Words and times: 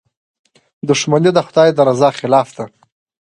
•دښمني 0.89 1.31
د 1.35 1.39
خدای 1.47 1.69
د 1.73 1.79
رضا 1.87 2.09
خلاف 2.19 2.49
ده. 2.57 2.65